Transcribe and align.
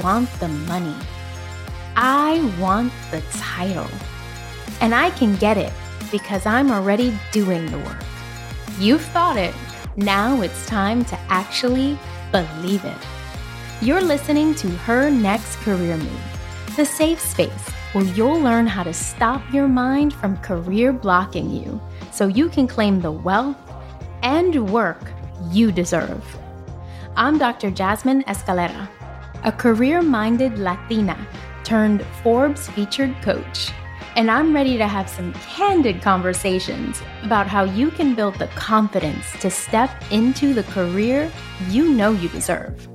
want 0.00 0.30
the 0.40 0.48
money. 0.48 0.94
I 1.96 2.40
want 2.58 2.92
the 3.10 3.22
title. 3.32 3.88
And 4.80 4.94
I 4.94 5.10
can 5.10 5.36
get 5.36 5.56
it 5.56 5.72
because 6.10 6.46
I'm 6.46 6.70
already 6.70 7.16
doing 7.30 7.66
the 7.66 7.78
work. 7.78 8.04
You've 8.78 9.02
thought 9.02 9.36
it. 9.36 9.54
Now 9.96 10.40
it's 10.40 10.66
time 10.66 11.04
to 11.06 11.18
actually 11.28 11.98
believe 12.30 12.84
it. 12.84 12.96
You're 13.80 14.00
listening 14.00 14.54
to 14.56 14.68
Her 14.68 15.10
Next 15.10 15.56
Career 15.56 15.96
Move, 15.96 16.74
the 16.76 16.84
safe 16.84 17.20
space 17.20 17.68
where 17.92 18.04
you'll 18.04 18.40
learn 18.40 18.66
how 18.66 18.82
to 18.82 18.92
stop 18.92 19.42
your 19.52 19.68
mind 19.68 20.14
from 20.14 20.36
career 20.38 20.92
blocking 20.92 21.50
you 21.50 21.80
so 22.10 22.26
you 22.26 22.48
can 22.48 22.66
claim 22.66 23.00
the 23.00 23.12
wealth 23.12 23.56
and 24.22 24.70
work 24.70 25.02
you 25.50 25.70
deserve. 25.72 26.24
I'm 27.16 27.36
Dr. 27.36 27.70
Jasmine 27.70 28.22
Escalera, 28.22 28.88
a 29.44 29.52
career 29.52 30.02
minded 30.02 30.58
Latina 30.58 31.16
turned 31.64 32.04
Forbes 32.22 32.68
featured 32.70 33.14
coach. 33.22 33.70
And 34.14 34.30
I'm 34.30 34.54
ready 34.54 34.76
to 34.76 34.86
have 34.86 35.08
some 35.08 35.32
candid 35.34 36.02
conversations 36.02 37.00
about 37.22 37.46
how 37.46 37.64
you 37.64 37.90
can 37.90 38.14
build 38.14 38.34
the 38.34 38.48
confidence 38.48 39.32
to 39.40 39.50
step 39.50 39.90
into 40.10 40.52
the 40.52 40.64
career 40.64 41.30
you 41.68 41.88
know 41.88 42.12
you 42.12 42.28
deserve. 42.28 42.88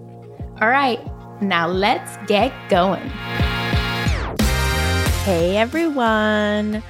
All 0.62 0.70
right, 0.70 1.00
now 1.42 1.68
let's 1.68 2.18
get 2.28 2.54
going. 2.70 3.10
Hey 5.26 5.58
everyone! 5.58 6.84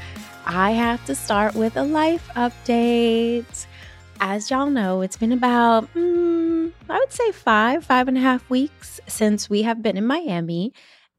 I 0.45 0.71
have 0.71 1.03
to 1.05 1.15
start 1.15 1.55
with 1.55 1.75
a 1.75 1.83
life 1.83 2.29
update. 2.35 3.66
As 4.19 4.49
y'all 4.49 4.69
know, 4.69 5.01
it's 5.01 5.17
been 5.17 5.31
about, 5.31 5.93
mm, 5.93 6.71
I 6.89 6.97
would 6.97 7.11
say 7.11 7.31
five, 7.31 7.83
five 7.83 8.07
and 8.07 8.17
a 8.17 8.21
half 8.21 8.49
weeks 8.49 8.99
since 9.07 9.49
we 9.49 9.61
have 9.61 9.81
been 9.81 9.97
in 9.97 10.05
Miami, 10.05 10.73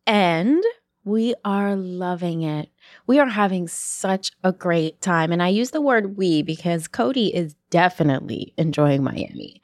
and 0.07 0.63
we 1.05 1.35
are 1.45 1.77
loving 1.77 2.43
it. 2.43 2.71
We 3.07 3.19
are 3.19 3.29
having 3.29 3.69
such 3.69 4.33
a 4.43 4.53
great 4.53 5.01
time. 5.01 5.33
And 5.33 5.43
I 5.43 5.49
use 5.49 5.71
the 5.71 5.81
word 5.81 6.17
we 6.17 6.43
because 6.43 6.89
Cody 6.89 7.35
is 7.35 7.55
definitely 7.71 8.53
enjoying 8.59 9.03
Miami. 9.05 9.63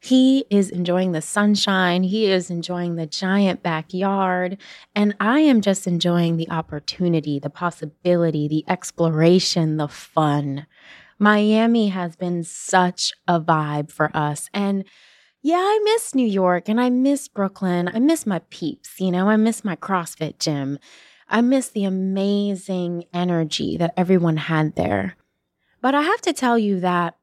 He 0.00 0.44
is 0.48 0.70
enjoying 0.70 1.12
the 1.12 1.20
sunshine. 1.20 2.04
He 2.04 2.26
is 2.26 2.50
enjoying 2.50 2.94
the 2.94 3.06
giant 3.06 3.62
backyard. 3.62 4.56
And 4.94 5.16
I 5.18 5.40
am 5.40 5.60
just 5.60 5.86
enjoying 5.86 6.36
the 6.36 6.48
opportunity, 6.50 7.40
the 7.40 7.50
possibility, 7.50 8.46
the 8.46 8.64
exploration, 8.68 9.76
the 9.76 9.88
fun. 9.88 10.66
Miami 11.18 11.88
has 11.88 12.16
been 12.16 12.44
such 12.44 13.12
a 13.26 13.40
vibe 13.40 13.90
for 13.90 14.10
us. 14.16 14.48
And 14.54 14.84
yeah, 15.42 15.56
I 15.56 15.80
miss 15.84 16.14
New 16.14 16.26
York 16.26 16.68
and 16.68 16.80
I 16.80 16.90
miss 16.90 17.28
Brooklyn. 17.28 17.88
I 17.92 17.98
miss 17.98 18.26
my 18.26 18.40
peeps, 18.50 19.00
you 19.00 19.10
know, 19.10 19.28
I 19.28 19.36
miss 19.36 19.64
my 19.64 19.76
CrossFit 19.76 20.38
gym. 20.38 20.78
I 21.28 21.40
miss 21.40 21.68
the 21.68 21.84
amazing 21.84 23.04
energy 23.12 23.76
that 23.76 23.94
everyone 23.96 24.38
had 24.38 24.76
there. 24.76 25.16
But 25.80 25.94
I 25.94 26.02
have 26.02 26.20
to 26.22 26.32
tell 26.32 26.58
you 26.58 26.80
that 26.80 27.16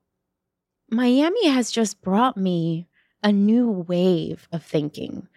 Miami 0.90 1.48
has 1.48 1.72
just 1.72 2.02
brought 2.02 2.38
me 2.38 2.88
a 3.24 3.32
new 3.32 3.70
wave 3.70 4.48
of 4.52 4.64
thinking. 4.64 5.28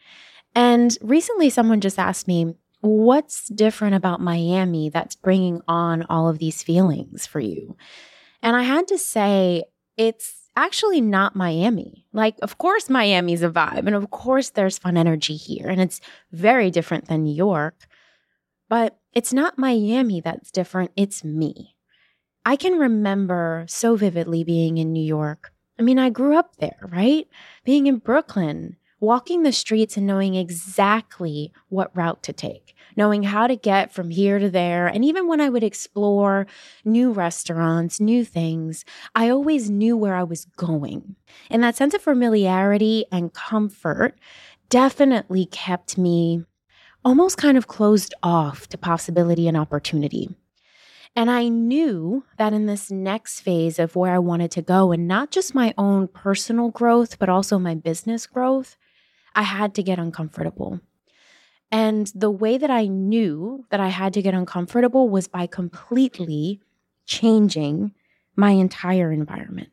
And 0.55 0.97
recently, 1.01 1.49
someone 1.51 1.81
just 1.81 1.99
asked 1.99 2.29
me, 2.29 2.55
What's 2.81 3.49
different 3.49 3.97
about 3.97 4.21
Miami 4.21 4.89
that's 4.89 5.17
bringing 5.17 5.63
on 5.67 6.05
all 6.09 6.29
of 6.29 6.39
these 6.39 6.63
feelings 6.63 7.27
for 7.27 7.41
you? 7.41 7.77
And 8.43 8.57
I 8.57 8.63
had 8.63 8.89
to 8.89 8.99
say, 8.99 9.65
it's 9.97 10.49
actually 10.57 11.01
not 11.01 11.37
Miami. 11.37 12.07
Like, 12.13 12.37
of 12.43 12.59
course, 12.59 12.89
Miami's 12.89 13.43
a 13.43 13.51
vibe, 13.51 13.87
and 13.87 13.95
of 13.95 14.11
course, 14.11 14.51
there's 14.51 14.79
fun 14.79 14.97
energy 14.97 15.37
here, 15.37 15.69
and 15.69 15.81
it's 15.81 16.01
very 16.33 16.71
different 16.71 17.07
than 17.07 17.25
New 17.25 17.35
York. 17.35 17.87
But 18.69 18.99
it's 19.13 19.33
not 19.33 19.59
Miami 19.59 20.21
that's 20.21 20.51
different, 20.51 20.91
it's 20.97 21.25
me. 21.25 21.75
I 22.45 22.57
can 22.57 22.79
remember 22.79 23.65
so 23.69 23.97
vividly 23.97 24.45
being 24.45 24.79
in 24.79 24.93
New 24.93 25.05
York. 25.05 25.53
I 25.79 25.83
mean, 25.83 25.99
I 25.99 26.11
grew 26.11 26.37
up 26.37 26.57
there, 26.57 26.79
right? 26.83 27.27
Being 27.65 27.87
in 27.87 27.99
Brooklyn, 27.99 28.77
walking 29.01 29.43
the 29.43 29.53
streets 29.53 29.97
and 29.97 30.07
knowing 30.07 30.35
exactly 30.35 31.53
what 31.69 31.97
route 31.97 32.23
to 32.25 32.33
take, 32.33 32.75
knowing 32.99 33.23
how 33.23 33.47
to 33.47 33.55
get 33.55 33.93
from 33.95 34.11
here 34.11 34.41
to 34.41 34.51
there. 34.51 34.89
And 34.89 35.05
even 35.05 35.29
when 35.29 35.41
I 35.41 35.49
would 35.49 35.63
explore 35.63 36.49
new 36.85 37.13
restaurants, 37.13 38.01
new 38.01 38.25
things, 38.25 38.85
I 39.15 39.31
always 39.31 39.71
knew 39.71 39.97
where 39.97 40.17
I 40.17 40.25
was 40.25 40.47
going. 40.57 41.15
And 41.49 41.63
that 41.63 41.77
sense 41.77 41.95
of 41.95 42.03
familiarity 42.03 43.07
and 43.13 43.33
comfort 43.33 44.19
definitely 44.69 45.47
kept 45.47 45.97
me 45.97 46.45
almost 47.05 47.39
kind 47.39 47.57
of 47.57 47.69
closed 47.69 48.15
off 48.25 48.67
to 48.69 48.77
possibility 48.77 49.47
and 49.47 49.57
opportunity. 49.57 50.37
And 51.15 51.31
I 51.31 51.47
knew 51.47 52.25
that 52.37 52.53
in 52.53 52.67
this 52.67 52.91
next 52.91 53.41
phase 53.41 53.79
of 53.79 53.95
where 53.95 54.13
I 54.13 54.19
wanted 54.19 54.51
to 54.53 54.63
go, 54.63 54.91
and 54.91 55.07
not 55.07 55.31
just 55.31 55.55
my 55.55 55.73
own 55.79 56.09
personal 56.09 56.71
growth, 56.71 57.19
but 57.21 57.29
also 57.29 57.61
my 57.61 57.77
business 57.77 58.27
growth, 58.27 58.77
I 59.37 59.43
had 59.43 59.73
to 59.77 59.85
get 59.85 60.01
uncomfortable. 60.01 60.81
And 61.71 62.11
the 62.15 62.31
way 62.31 62.57
that 62.57 62.71
I 62.71 62.87
knew 62.87 63.67
that 63.71 63.81
I 63.81 63.89
had 63.89 64.15
to 64.15 64.23
get 64.23 64.35
uncomfortable 64.35 65.09
was 65.09 65.29
by 65.29 65.47
completely 65.47 66.61
changing 67.07 67.93
my 68.37 68.51
entire 68.51 69.13
environment. 69.13 69.71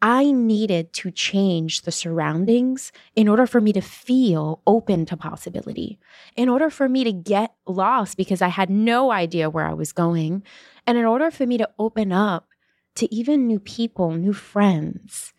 I 0.00 0.30
needed 0.30 0.92
to 0.94 1.10
change 1.10 1.82
the 1.82 1.90
surroundings 1.90 2.92
in 3.16 3.28
order 3.28 3.46
for 3.46 3.60
me 3.60 3.72
to 3.72 3.80
feel 3.80 4.62
open 4.64 5.06
to 5.06 5.16
possibility, 5.16 5.98
in 6.36 6.48
order 6.48 6.70
for 6.70 6.88
me 6.88 7.02
to 7.02 7.12
get 7.12 7.52
lost 7.66 8.16
because 8.16 8.40
I 8.40 8.48
had 8.48 8.70
no 8.70 9.10
idea 9.10 9.50
where 9.50 9.66
I 9.66 9.74
was 9.74 9.92
going, 9.92 10.44
and 10.86 10.96
in 10.96 11.04
order 11.04 11.32
for 11.32 11.46
me 11.46 11.58
to 11.58 11.68
open 11.80 12.12
up 12.12 12.46
to 12.94 13.12
even 13.12 13.48
new 13.48 13.58
people, 13.58 14.12
new 14.12 14.32
friends, 14.32 15.32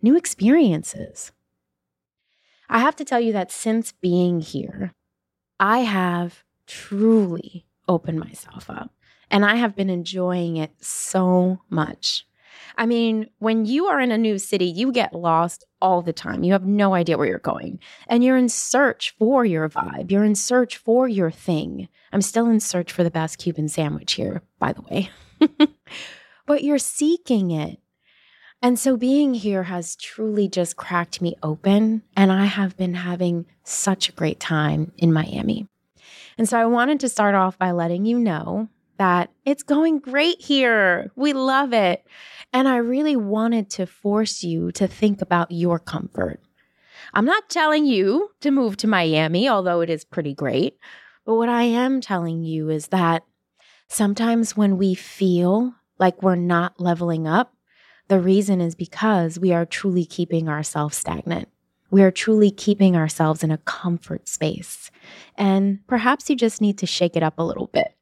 new 0.00 0.16
experiences. 0.16 1.32
I 2.68 2.78
have 2.78 2.96
to 2.96 3.04
tell 3.04 3.20
you 3.20 3.32
that 3.32 3.50
since 3.50 3.92
being 3.92 4.40
here, 4.40 4.92
I 5.58 5.80
have 5.80 6.42
truly 6.66 7.66
opened 7.88 8.18
myself 8.20 8.68
up 8.70 8.90
and 9.30 9.44
I 9.44 9.56
have 9.56 9.76
been 9.76 9.90
enjoying 9.90 10.56
it 10.56 10.72
so 10.80 11.60
much. 11.68 12.26
I 12.76 12.86
mean, 12.86 13.28
when 13.38 13.66
you 13.66 13.86
are 13.86 14.00
in 14.00 14.10
a 14.10 14.18
new 14.18 14.38
city, 14.38 14.66
you 14.66 14.92
get 14.92 15.14
lost 15.14 15.64
all 15.80 16.02
the 16.02 16.12
time. 16.12 16.44
You 16.44 16.52
have 16.52 16.64
no 16.64 16.94
idea 16.94 17.16
where 17.16 17.26
you're 17.26 17.38
going. 17.38 17.78
And 18.08 18.24
you're 18.24 18.36
in 18.36 18.48
search 18.48 19.14
for 19.18 19.44
your 19.44 19.68
vibe. 19.68 20.10
You're 20.10 20.24
in 20.24 20.34
search 20.34 20.76
for 20.76 21.06
your 21.06 21.30
thing. 21.30 21.88
I'm 22.12 22.22
still 22.22 22.48
in 22.48 22.60
search 22.60 22.92
for 22.92 23.04
the 23.04 23.10
best 23.10 23.38
Cuban 23.38 23.68
sandwich 23.68 24.14
here, 24.14 24.42
by 24.58 24.72
the 24.72 24.82
way. 24.82 25.10
but 26.46 26.64
you're 26.64 26.78
seeking 26.78 27.50
it. 27.50 27.80
And 28.62 28.78
so 28.78 28.96
being 28.96 29.34
here 29.34 29.64
has 29.64 29.96
truly 29.96 30.48
just 30.48 30.76
cracked 30.76 31.20
me 31.20 31.36
open. 31.42 32.02
And 32.16 32.32
I 32.32 32.46
have 32.46 32.76
been 32.76 32.94
having 32.94 33.46
such 33.62 34.08
a 34.08 34.12
great 34.12 34.40
time 34.40 34.92
in 34.96 35.12
Miami. 35.12 35.68
And 36.38 36.48
so 36.48 36.58
I 36.58 36.66
wanted 36.66 37.00
to 37.00 37.08
start 37.08 37.34
off 37.34 37.58
by 37.58 37.72
letting 37.72 38.06
you 38.06 38.18
know 38.18 38.68
that 38.96 39.30
it's 39.44 39.62
going 39.62 39.98
great 39.98 40.40
here. 40.40 41.10
We 41.16 41.32
love 41.32 41.72
it. 41.72 42.06
And 42.52 42.68
I 42.68 42.76
really 42.76 43.16
wanted 43.16 43.70
to 43.70 43.86
force 43.86 44.42
you 44.42 44.72
to 44.72 44.86
think 44.86 45.20
about 45.20 45.50
your 45.50 45.78
comfort. 45.78 46.40
I'm 47.12 47.24
not 47.24 47.48
telling 47.48 47.86
you 47.86 48.30
to 48.40 48.50
move 48.50 48.76
to 48.78 48.86
Miami, 48.86 49.48
although 49.48 49.80
it 49.80 49.90
is 49.90 50.04
pretty 50.04 50.34
great. 50.34 50.78
But 51.24 51.34
what 51.34 51.48
I 51.48 51.62
am 51.62 52.00
telling 52.00 52.42
you 52.42 52.70
is 52.70 52.88
that 52.88 53.24
sometimes 53.88 54.56
when 54.56 54.76
we 54.78 54.94
feel 54.94 55.74
like 55.98 56.22
we're 56.22 56.34
not 56.34 56.80
leveling 56.80 57.26
up, 57.26 57.53
the 58.08 58.20
reason 58.20 58.60
is 58.60 58.74
because 58.74 59.38
we 59.38 59.52
are 59.52 59.64
truly 59.64 60.04
keeping 60.04 60.48
ourselves 60.48 60.96
stagnant. 60.96 61.48
We 61.90 62.02
are 62.02 62.10
truly 62.10 62.50
keeping 62.50 62.96
ourselves 62.96 63.42
in 63.42 63.50
a 63.50 63.58
comfort 63.58 64.28
space. 64.28 64.90
And 65.36 65.86
perhaps 65.86 66.28
you 66.28 66.36
just 66.36 66.60
need 66.60 66.78
to 66.78 66.86
shake 66.86 67.16
it 67.16 67.22
up 67.22 67.38
a 67.38 67.44
little 67.44 67.68
bit. 67.68 67.96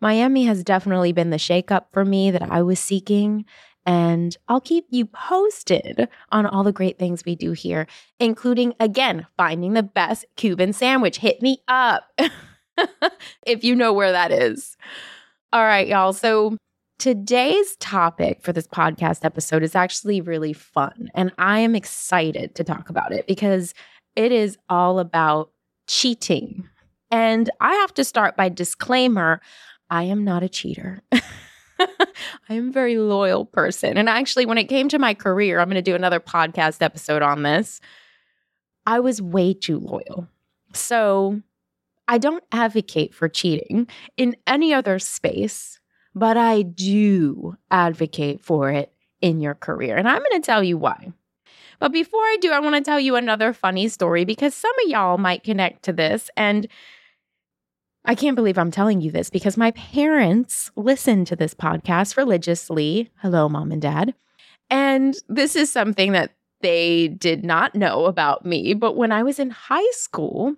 Miami 0.00 0.46
has 0.46 0.62
definitely 0.62 1.12
been 1.12 1.30
the 1.30 1.36
shakeup 1.36 1.86
for 1.92 2.04
me 2.04 2.30
that 2.30 2.42
I 2.42 2.62
was 2.62 2.78
seeking. 2.78 3.44
And 3.84 4.36
I'll 4.48 4.60
keep 4.60 4.86
you 4.90 5.06
posted 5.06 6.08
on 6.30 6.46
all 6.46 6.62
the 6.62 6.72
great 6.72 6.98
things 6.98 7.24
we 7.24 7.34
do 7.34 7.52
here, 7.52 7.86
including, 8.20 8.74
again, 8.78 9.26
finding 9.36 9.72
the 9.72 9.82
best 9.82 10.24
Cuban 10.36 10.72
sandwich. 10.72 11.18
Hit 11.18 11.40
me 11.40 11.62
up 11.68 12.10
if 13.46 13.64
you 13.64 13.74
know 13.74 13.92
where 13.92 14.12
that 14.12 14.30
is. 14.30 14.76
All 15.52 15.64
right, 15.64 15.88
y'all. 15.88 16.12
So 16.12 16.56
today's 16.98 17.76
topic 17.76 18.42
for 18.42 18.52
this 18.52 18.66
podcast 18.66 19.24
episode 19.24 19.62
is 19.62 19.74
actually 19.74 20.20
really 20.20 20.52
fun. 20.52 21.10
And 21.14 21.32
I 21.38 21.60
am 21.60 21.74
excited 21.74 22.54
to 22.56 22.64
talk 22.64 22.90
about 22.90 23.12
it 23.12 23.26
because 23.26 23.72
it 24.16 24.32
is 24.32 24.58
all 24.68 24.98
about 24.98 25.52
cheating. 25.86 26.68
And 27.10 27.48
I 27.60 27.74
have 27.74 27.94
to 27.94 28.04
start 28.04 28.36
by 28.36 28.48
disclaimer 28.48 29.40
I 29.90 30.02
am 30.02 30.22
not 30.22 30.42
a 30.42 30.48
cheater. 30.48 31.02
I 31.12 31.88
am 32.50 32.68
a 32.68 32.72
very 32.72 32.98
loyal 32.98 33.46
person. 33.46 33.96
And 33.96 34.08
actually, 34.08 34.44
when 34.44 34.58
it 34.58 34.68
came 34.68 34.88
to 34.90 34.98
my 34.98 35.14
career, 35.14 35.60
I'm 35.60 35.68
going 35.68 35.76
to 35.76 35.82
do 35.82 35.94
another 35.94 36.20
podcast 36.20 36.82
episode 36.82 37.22
on 37.22 37.42
this. 37.42 37.80
I 38.84 39.00
was 39.00 39.22
way 39.22 39.54
too 39.54 39.78
loyal. 39.78 40.28
So 40.74 41.40
I 42.06 42.18
don't 42.18 42.44
advocate 42.52 43.14
for 43.14 43.28
cheating 43.28 43.86
in 44.16 44.36
any 44.46 44.74
other 44.74 44.98
space, 44.98 45.77
but 46.18 46.36
I 46.36 46.62
do 46.62 47.56
advocate 47.70 48.40
for 48.40 48.70
it 48.70 48.92
in 49.20 49.40
your 49.40 49.54
career. 49.54 49.96
And 49.96 50.08
I'm 50.08 50.18
going 50.18 50.40
to 50.40 50.46
tell 50.46 50.62
you 50.62 50.76
why. 50.76 51.12
But 51.78 51.92
before 51.92 52.20
I 52.20 52.38
do, 52.40 52.50
I 52.50 52.58
want 52.58 52.74
to 52.74 52.80
tell 52.80 52.98
you 52.98 53.16
another 53.16 53.52
funny 53.52 53.88
story 53.88 54.24
because 54.24 54.54
some 54.54 54.74
of 54.84 54.90
y'all 54.90 55.18
might 55.18 55.44
connect 55.44 55.84
to 55.84 55.92
this. 55.92 56.28
And 56.36 56.66
I 58.04 58.14
can't 58.14 58.36
believe 58.36 58.58
I'm 58.58 58.70
telling 58.70 59.00
you 59.00 59.10
this 59.10 59.30
because 59.30 59.56
my 59.56 59.70
parents 59.72 60.70
listen 60.76 61.24
to 61.26 61.36
this 61.36 61.54
podcast 61.54 62.16
religiously. 62.16 63.10
Hello, 63.18 63.48
mom 63.48 63.70
and 63.70 63.82
dad. 63.82 64.14
And 64.70 65.14
this 65.28 65.56
is 65.56 65.70
something 65.70 66.12
that 66.12 66.32
they 66.60 67.08
did 67.08 67.44
not 67.44 67.74
know 67.74 68.06
about 68.06 68.44
me. 68.44 68.74
But 68.74 68.96
when 68.96 69.12
I 69.12 69.22
was 69.22 69.38
in 69.38 69.50
high 69.50 69.90
school, 69.92 70.56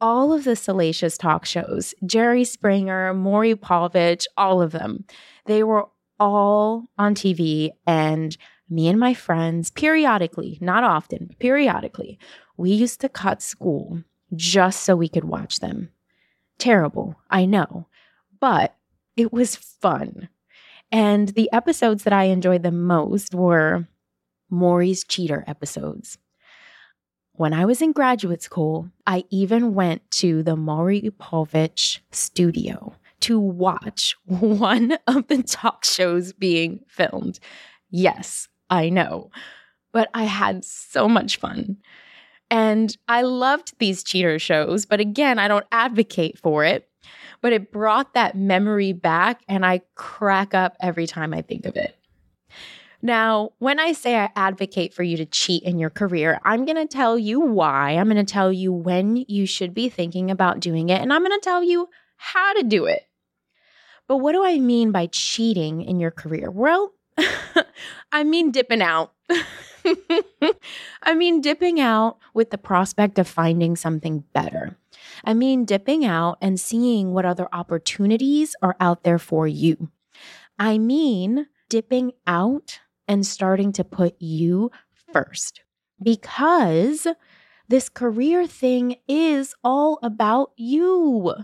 all 0.00 0.32
of 0.32 0.44
the 0.44 0.56
salacious 0.56 1.18
talk 1.18 1.44
shows, 1.44 1.94
Jerry 2.04 2.44
Springer, 2.44 3.12
Maury 3.14 3.54
Povich, 3.54 4.26
all 4.36 4.62
of 4.62 4.72
them, 4.72 5.04
they 5.46 5.62
were 5.62 5.88
all 6.18 6.86
on 6.98 7.14
TV. 7.14 7.70
And 7.86 8.36
me 8.68 8.88
and 8.88 8.98
my 9.00 9.14
friends, 9.14 9.70
periodically, 9.70 10.58
not 10.60 10.84
often, 10.84 11.26
but 11.26 11.38
periodically, 11.38 12.18
we 12.56 12.70
used 12.70 13.00
to 13.00 13.08
cut 13.08 13.42
school 13.42 14.02
just 14.34 14.82
so 14.82 14.94
we 14.94 15.08
could 15.08 15.24
watch 15.24 15.60
them. 15.60 15.90
Terrible, 16.58 17.16
I 17.30 17.46
know, 17.46 17.88
but 18.38 18.76
it 19.16 19.32
was 19.32 19.56
fun. 19.56 20.28
And 20.92 21.30
the 21.30 21.50
episodes 21.52 22.04
that 22.04 22.12
I 22.12 22.24
enjoyed 22.24 22.62
the 22.62 22.70
most 22.70 23.34
were 23.34 23.88
Maury's 24.50 25.04
Cheater 25.04 25.44
episodes. 25.46 26.18
When 27.40 27.54
I 27.54 27.64
was 27.64 27.80
in 27.80 27.92
graduate 27.92 28.42
school, 28.42 28.90
I 29.06 29.24
even 29.30 29.72
went 29.72 30.02
to 30.10 30.42
the 30.42 30.56
Maury 30.56 31.10
Povich 31.18 32.00
studio 32.10 32.92
to 33.20 33.40
watch 33.40 34.14
one 34.26 34.98
of 35.06 35.26
the 35.28 35.42
talk 35.42 35.82
shows 35.86 36.34
being 36.34 36.80
filmed. 36.86 37.40
Yes, 37.88 38.46
I 38.68 38.90
know, 38.90 39.30
but 39.90 40.10
I 40.12 40.24
had 40.24 40.66
so 40.66 41.08
much 41.08 41.38
fun. 41.38 41.78
And 42.50 42.94
I 43.08 43.22
loved 43.22 43.72
these 43.78 44.04
cheater 44.04 44.38
shows, 44.38 44.84
but 44.84 45.00
again, 45.00 45.38
I 45.38 45.48
don't 45.48 45.66
advocate 45.72 46.38
for 46.38 46.66
it, 46.66 46.90
but 47.40 47.54
it 47.54 47.72
brought 47.72 48.12
that 48.12 48.36
memory 48.36 48.92
back, 48.92 49.40
and 49.48 49.64
I 49.64 49.80
crack 49.94 50.52
up 50.52 50.76
every 50.82 51.06
time 51.06 51.32
I 51.32 51.40
think 51.40 51.64
of 51.64 51.74
it. 51.74 51.96
Now, 53.02 53.52
when 53.58 53.80
I 53.80 53.92
say 53.92 54.16
I 54.16 54.30
advocate 54.36 54.92
for 54.92 55.02
you 55.02 55.16
to 55.16 55.24
cheat 55.24 55.62
in 55.62 55.78
your 55.78 55.90
career, 55.90 56.38
I'm 56.44 56.66
going 56.66 56.76
to 56.76 56.86
tell 56.86 57.18
you 57.18 57.40
why. 57.40 57.92
I'm 57.92 58.08
going 58.08 58.24
to 58.24 58.30
tell 58.30 58.52
you 58.52 58.72
when 58.72 59.24
you 59.28 59.46
should 59.46 59.72
be 59.72 59.88
thinking 59.88 60.30
about 60.30 60.60
doing 60.60 60.90
it, 60.90 61.00
and 61.00 61.12
I'm 61.12 61.24
going 61.24 61.38
to 61.38 61.44
tell 61.44 61.62
you 61.62 61.88
how 62.16 62.52
to 62.52 62.62
do 62.62 62.84
it. 62.84 63.06
But 64.06 64.18
what 64.18 64.32
do 64.32 64.44
I 64.44 64.58
mean 64.58 64.92
by 64.92 65.06
cheating 65.06 65.82
in 65.82 66.00
your 66.00 66.10
career? 66.10 66.50
Well, 66.50 66.92
I 68.12 68.24
mean 68.24 68.50
dipping 68.50 68.82
out. 68.82 69.12
I 71.02 71.14
mean 71.14 71.40
dipping 71.40 71.80
out 71.80 72.18
with 72.34 72.50
the 72.50 72.58
prospect 72.58 73.18
of 73.18 73.28
finding 73.28 73.76
something 73.76 74.24
better. 74.32 74.76
I 75.24 75.32
mean 75.32 75.64
dipping 75.64 76.04
out 76.04 76.38
and 76.40 76.60
seeing 76.60 77.12
what 77.12 77.24
other 77.24 77.48
opportunities 77.52 78.54
are 78.62 78.76
out 78.80 79.04
there 79.04 79.18
for 79.18 79.46
you. 79.46 79.90
I 80.58 80.76
mean 80.76 81.46
dipping 81.68 82.12
out 82.26 82.80
and 83.10 83.26
starting 83.26 83.72
to 83.72 83.82
put 83.82 84.14
you 84.20 84.70
first 85.12 85.62
because 86.00 87.08
this 87.68 87.88
career 87.88 88.46
thing 88.46 88.94
is 89.08 89.52
all 89.64 89.98
about 90.00 90.52
you. 90.56 91.34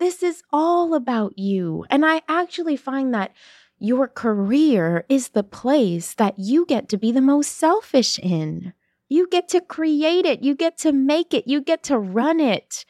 This 0.00 0.22
is 0.22 0.42
all 0.50 0.94
about 0.94 1.38
you. 1.38 1.84
And 1.90 2.06
I 2.06 2.22
actually 2.26 2.76
find 2.76 3.12
that 3.12 3.32
your 3.78 4.08
career 4.08 5.04
is 5.10 5.28
the 5.28 5.42
place 5.42 6.14
that 6.14 6.38
you 6.38 6.64
get 6.64 6.88
to 6.88 6.96
be 6.96 7.12
the 7.12 7.20
most 7.20 7.58
selfish 7.58 8.18
in. 8.18 8.72
You 9.10 9.28
get 9.28 9.50
to 9.50 9.60
create 9.60 10.24
it, 10.24 10.42
you 10.42 10.54
get 10.54 10.78
to 10.78 10.92
make 10.92 11.34
it, 11.34 11.46
you 11.46 11.60
get 11.60 11.82
to 11.84 11.98
run 11.98 12.40
it. 12.40 12.86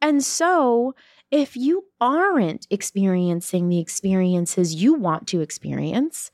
And 0.00 0.22
so, 0.22 0.94
if 1.32 1.56
you 1.56 1.86
aren't 2.00 2.68
experiencing 2.70 3.68
the 3.68 3.80
experiences 3.80 4.76
you 4.76 4.94
want 4.94 5.26
to 5.28 5.40
experience, 5.40 6.30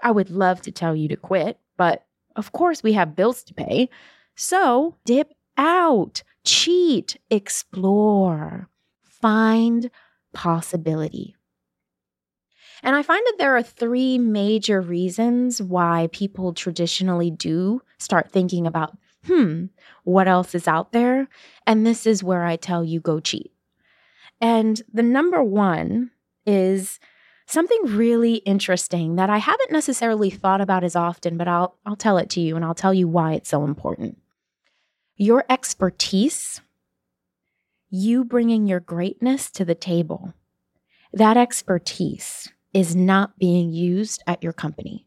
I 0.00 0.10
would 0.10 0.30
love 0.30 0.62
to 0.62 0.72
tell 0.72 0.94
you 0.94 1.08
to 1.08 1.16
quit, 1.16 1.58
but 1.76 2.04
of 2.36 2.52
course 2.52 2.82
we 2.82 2.92
have 2.94 3.16
bills 3.16 3.42
to 3.44 3.54
pay. 3.54 3.88
So 4.36 4.96
dip 5.04 5.32
out, 5.56 6.22
cheat, 6.44 7.18
explore, 7.30 8.68
find 9.02 9.90
possibility. 10.32 11.34
And 12.82 12.94
I 12.94 13.02
find 13.02 13.22
that 13.26 13.38
there 13.38 13.56
are 13.56 13.62
three 13.62 14.18
major 14.18 14.80
reasons 14.80 15.60
why 15.60 16.08
people 16.12 16.54
traditionally 16.54 17.30
do 17.30 17.82
start 17.98 18.30
thinking 18.30 18.66
about, 18.66 18.96
hmm, 19.26 19.66
what 20.04 20.28
else 20.28 20.54
is 20.54 20.68
out 20.68 20.92
there? 20.92 21.28
And 21.66 21.84
this 21.84 22.06
is 22.06 22.22
where 22.22 22.44
I 22.44 22.54
tell 22.54 22.84
you 22.84 23.00
go 23.00 23.18
cheat. 23.18 23.52
And 24.40 24.80
the 24.92 25.02
number 25.02 25.42
one 25.42 26.12
is 26.46 27.00
something 27.48 27.80
really 27.84 28.36
interesting 28.36 29.16
that 29.16 29.30
I 29.30 29.38
haven't 29.38 29.72
necessarily 29.72 30.30
thought 30.30 30.60
about 30.60 30.84
as 30.84 30.94
often, 30.94 31.36
but 31.36 31.48
I'll, 31.48 31.76
I'll 31.86 31.96
tell 31.96 32.18
it 32.18 32.30
to 32.30 32.40
you 32.40 32.56
and 32.56 32.64
I'll 32.64 32.74
tell 32.74 32.94
you 32.94 33.08
why 33.08 33.32
it's 33.32 33.48
so 33.48 33.64
important. 33.64 34.18
Your 35.16 35.44
expertise, 35.48 36.60
you 37.90 38.24
bringing 38.24 38.66
your 38.66 38.80
greatness 38.80 39.50
to 39.52 39.64
the 39.64 39.74
table, 39.74 40.34
that 41.12 41.36
expertise 41.36 42.52
is 42.74 42.94
not 42.94 43.38
being 43.38 43.72
used 43.72 44.22
at 44.26 44.42
your 44.42 44.52
company. 44.52 45.06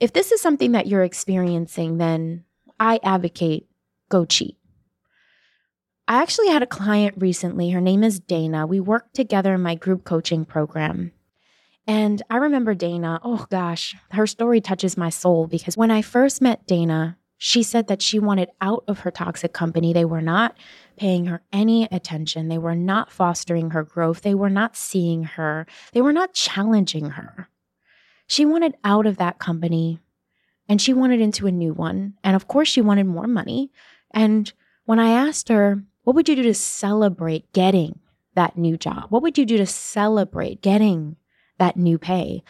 If 0.00 0.12
this 0.12 0.32
is 0.32 0.40
something 0.40 0.72
that 0.72 0.86
you're 0.86 1.04
experiencing, 1.04 1.98
then 1.98 2.44
I 2.80 3.00
advocate 3.02 3.68
go 4.08 4.24
cheat. 4.24 4.56
I 6.06 6.22
actually 6.22 6.48
had 6.48 6.62
a 6.62 6.66
client 6.66 7.16
recently. 7.18 7.70
Her 7.70 7.82
name 7.82 8.02
is 8.02 8.18
Dana. 8.18 8.66
We 8.66 8.80
worked 8.80 9.14
together 9.14 9.52
in 9.54 9.60
my 9.60 9.74
group 9.74 10.04
coaching 10.04 10.46
program. 10.46 11.12
And 11.88 12.20
I 12.28 12.36
remember 12.36 12.74
Dana, 12.74 13.18
oh 13.24 13.46
gosh, 13.48 13.96
her 14.10 14.26
story 14.26 14.60
touches 14.60 14.98
my 14.98 15.08
soul 15.08 15.46
because 15.46 15.74
when 15.74 15.90
I 15.90 16.02
first 16.02 16.42
met 16.42 16.66
Dana, 16.66 17.16
she 17.38 17.62
said 17.62 17.88
that 17.88 18.02
she 18.02 18.18
wanted 18.18 18.50
out 18.60 18.84
of 18.86 19.00
her 19.00 19.10
toxic 19.10 19.54
company. 19.54 19.94
They 19.94 20.04
were 20.04 20.20
not 20.20 20.54
paying 20.98 21.24
her 21.26 21.40
any 21.50 21.84
attention. 21.90 22.48
They 22.48 22.58
were 22.58 22.74
not 22.74 23.10
fostering 23.10 23.70
her 23.70 23.84
growth. 23.84 24.20
They 24.20 24.34
were 24.34 24.50
not 24.50 24.76
seeing 24.76 25.24
her. 25.24 25.66
They 25.92 26.02
were 26.02 26.12
not 26.12 26.34
challenging 26.34 27.10
her. 27.10 27.48
She 28.26 28.44
wanted 28.44 28.74
out 28.84 29.06
of 29.06 29.16
that 29.16 29.38
company 29.38 29.98
and 30.68 30.82
she 30.82 30.92
wanted 30.92 31.22
into 31.22 31.46
a 31.46 31.52
new 31.52 31.72
one. 31.72 32.18
And 32.22 32.36
of 32.36 32.48
course, 32.48 32.68
she 32.68 32.82
wanted 32.82 33.06
more 33.06 33.26
money. 33.26 33.72
And 34.10 34.52
when 34.84 34.98
I 34.98 35.08
asked 35.08 35.48
her, 35.48 35.82
what 36.02 36.14
would 36.14 36.28
you 36.28 36.36
do 36.36 36.42
to 36.42 36.54
celebrate 36.54 37.50
getting 37.54 37.98
that 38.34 38.58
new 38.58 38.76
job? 38.76 39.06
What 39.08 39.22
would 39.22 39.38
you 39.38 39.46
do 39.46 39.56
to 39.56 39.66
celebrate 39.66 40.60
getting 40.60 41.16
that 41.58 41.76
new 41.76 41.98
pay. 41.98 42.42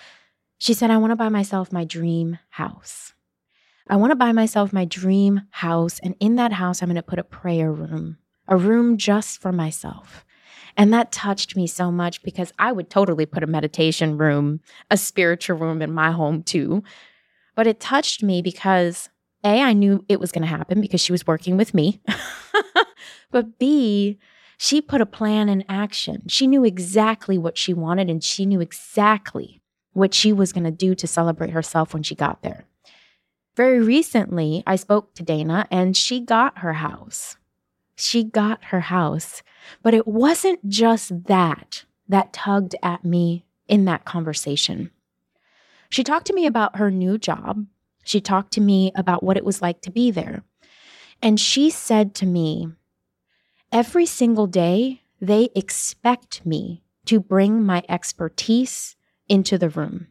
She 0.59 0.75
said, 0.75 0.91
I 0.91 0.97
want 0.97 1.13
to 1.13 1.17
buy 1.17 1.29
myself 1.29 1.73
my 1.73 1.85
dream 1.85 2.39
house. 2.51 3.13
I 3.89 3.97
want 3.97 4.11
to 4.11 4.17
buy 4.17 4.33
myself 4.33 4.73
my 4.73 4.85
dream 4.85 5.43
house. 5.51 5.99
And 6.01 6.15
in 6.21 6.37
that 6.37 6.53
house, 6.53 6.83
I'm 6.83 6.89
going 6.89 6.97
to 6.97 7.03
put 7.03 7.19
a 7.19 7.25
prayer 7.25 7.73
room, 7.73 8.19
a 8.47 8.57
room 8.57 8.99
just 8.99 9.41
for 9.41 9.53
myself. 9.53 10.25
And 10.77 10.93
that 10.93 11.11
touched 11.11 11.57
me 11.57 11.67
so 11.67 11.91
much 11.91 12.23
because 12.23 12.53
I 12.59 12.71
would 12.71 12.91
totally 12.91 13.27
put 13.27 13.43
a 13.43 13.49
meditation 13.49 14.19
room, 14.19 14.61
a 14.91 14.97
spiritual 14.97 15.57
room 15.59 15.83
in 15.83 15.93
my 15.93 16.13
home 16.13 16.43
too. 16.43 16.83
But 17.57 17.67
it 17.67 17.81
touched 17.81 18.23
me 18.23 18.43
because 18.43 19.09
A, 19.43 19.61
I 19.61 19.73
knew 19.73 20.05
it 20.09 20.21
was 20.21 20.31
going 20.31 20.43
to 20.43 20.49
happen 20.49 20.81
because 20.81 21.01
she 21.01 21.13
was 21.13 21.27
working 21.27 21.57
with 21.57 21.75
me. 21.75 22.01
but 23.33 23.59
B, 23.59 24.19
she 24.59 24.83
put 24.83 25.01
a 25.01 25.07
plan 25.07 25.49
in 25.49 25.65
action. 25.69 26.25
She 26.27 26.47
knew 26.49 26.65
exactly 26.65 27.39
what 27.39 27.57
she 27.57 27.73
wanted 27.73 28.11
and 28.11 28.23
she 28.23 28.45
knew 28.45 28.61
exactly 28.61 29.63
what 29.93 30.13
she 30.13 30.33
was 30.33 30.53
going 30.53 30.65
to 30.65 30.71
do 30.71 30.95
to 30.97 31.07
celebrate 31.07 31.51
herself 31.51 31.95
when 31.95 32.03
she 32.03 32.15
got 32.15 32.43
there. 32.43 32.65
Very 33.57 33.81
recently, 33.81 34.63
I 34.67 34.77
spoke 34.77 35.15
to 35.15 35.23
Dana 35.23 35.67
and 35.71 35.97
she 35.97 36.21
got 36.21 36.59
her 36.59 36.75
house. 36.75 37.37
She 37.97 38.25
got 38.25 38.65
her 38.65 38.81
house. 38.81 39.43
But 39.83 39.95
it 39.95 40.07
wasn't 40.07 40.69
just 40.69 41.25
that 41.25 41.85
that 42.09 42.33
tugged 42.33 42.75
at 42.83 43.05
me 43.05 43.45
in 43.69 43.85
that 43.85 44.05
conversation. 44.05 44.91
She 45.89 46.03
talked 46.03 46.27
to 46.27 46.35
me 46.35 46.47
about 46.47 46.77
her 46.77 46.91
new 46.91 47.17
job. 47.17 47.67
She 48.05 48.21
talked 48.21 48.53
to 48.55 48.61
me 48.61 48.93
about 48.95 49.23
what 49.23 49.37
it 49.37 49.45
was 49.45 49.63
like 49.63 49.83
to 49.83 49.91
be 49.91 50.11
there. 50.11 50.43
And 51.23 51.39
she 51.39 51.71
said 51.71 52.15
to 52.17 52.27
me, 52.27 52.69
Every 53.71 54.07
single 54.07 54.47
day, 54.47 55.03
they 55.21 55.51
expect 55.55 56.47
me 56.47 56.83
to 57.05 57.21
bring 57.21 57.63
my 57.63 57.83
expertise 57.89 58.97
into 59.29 59.59
the 59.59 59.69
room. 59.69 60.07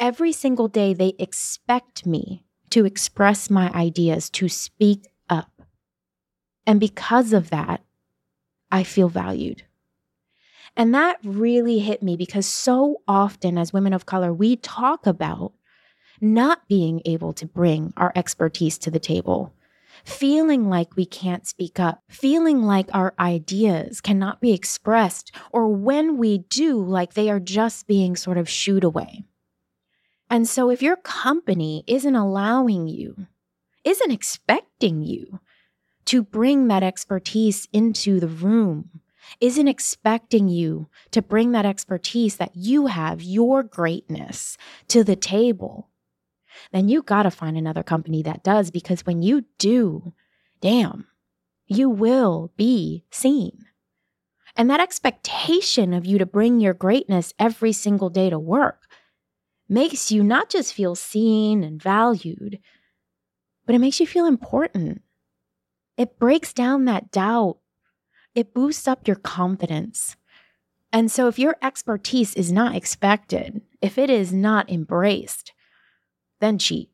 Every 0.00 0.32
single 0.32 0.68
day, 0.68 0.94
they 0.94 1.14
expect 1.18 2.06
me 2.06 2.44
to 2.70 2.86
express 2.86 3.50
my 3.50 3.70
ideas, 3.72 4.30
to 4.30 4.48
speak 4.48 5.08
up. 5.28 5.62
And 6.66 6.80
because 6.80 7.34
of 7.34 7.50
that, 7.50 7.84
I 8.70 8.84
feel 8.84 9.10
valued. 9.10 9.64
And 10.74 10.94
that 10.94 11.18
really 11.22 11.80
hit 11.80 12.02
me 12.02 12.16
because 12.16 12.46
so 12.46 13.02
often, 13.06 13.58
as 13.58 13.74
women 13.74 13.92
of 13.92 14.06
color, 14.06 14.32
we 14.32 14.56
talk 14.56 15.06
about 15.06 15.52
not 16.22 16.66
being 16.68 17.02
able 17.04 17.34
to 17.34 17.46
bring 17.46 17.92
our 17.98 18.12
expertise 18.14 18.78
to 18.78 18.90
the 18.90 19.00
table, 19.00 19.52
feeling 20.04 20.68
like 20.68 20.96
we 20.96 21.06
can't 21.06 21.46
speak 21.46 21.78
up, 21.78 22.02
feeling 22.08 22.62
like 22.62 22.88
our 22.92 23.14
ideas 23.18 24.00
cannot 24.00 24.40
be 24.40 24.52
expressed, 24.52 25.34
or 25.50 25.68
when 25.68 26.16
we 26.16 26.38
do, 26.38 26.82
like 26.82 27.14
they 27.14 27.30
are 27.30 27.40
just 27.40 27.86
being 27.86 28.16
sort 28.16 28.38
of 28.38 28.48
shooed 28.48 28.84
away. 28.84 29.24
And 30.28 30.48
so, 30.48 30.70
if 30.70 30.82
your 30.82 30.96
company 30.96 31.84
isn't 31.86 32.16
allowing 32.16 32.88
you, 32.88 33.26
isn't 33.84 34.10
expecting 34.10 35.02
you 35.02 35.40
to 36.06 36.22
bring 36.22 36.68
that 36.68 36.82
expertise 36.82 37.68
into 37.72 38.18
the 38.18 38.28
room, 38.28 39.02
isn't 39.40 39.68
expecting 39.68 40.48
you 40.48 40.88
to 41.10 41.22
bring 41.22 41.52
that 41.52 41.66
expertise 41.66 42.36
that 42.36 42.56
you 42.56 42.86
have, 42.86 43.22
your 43.22 43.62
greatness, 43.62 44.56
to 44.88 45.04
the 45.04 45.16
table, 45.16 45.90
then 46.72 46.88
you 46.88 47.02
got 47.02 47.24
to 47.24 47.30
find 47.30 47.56
another 47.56 47.82
company 47.82 48.22
that 48.22 48.44
does 48.44 48.70
because 48.70 49.06
when 49.06 49.22
you 49.22 49.44
do, 49.58 50.12
damn, 50.60 51.06
you 51.66 51.88
will 51.88 52.52
be 52.56 53.04
seen. 53.10 53.66
And 54.56 54.68
that 54.68 54.80
expectation 54.80 55.94
of 55.94 56.04
you 56.04 56.18
to 56.18 56.26
bring 56.26 56.60
your 56.60 56.74
greatness 56.74 57.32
every 57.38 57.72
single 57.72 58.10
day 58.10 58.28
to 58.30 58.38
work 58.38 58.82
makes 59.68 60.12
you 60.12 60.22
not 60.22 60.50
just 60.50 60.74
feel 60.74 60.94
seen 60.94 61.64
and 61.64 61.82
valued, 61.82 62.58
but 63.64 63.74
it 63.74 63.78
makes 63.78 64.00
you 64.00 64.06
feel 64.06 64.26
important. 64.26 65.02
It 65.96 66.18
breaks 66.18 66.52
down 66.52 66.84
that 66.84 67.10
doubt 67.10 67.58
it 68.34 68.54
boosts 68.54 68.88
up 68.88 69.06
your 69.06 69.16
confidence. 69.16 70.16
And 70.92 71.10
so, 71.10 71.28
if 71.28 71.38
your 71.38 71.56
expertise 71.62 72.34
is 72.34 72.52
not 72.52 72.74
expected, 72.74 73.62
if 73.80 73.98
it 73.98 74.10
is 74.10 74.32
not 74.32 74.70
embraced, 74.70 75.52
then 76.42 76.58
cheat. 76.58 76.90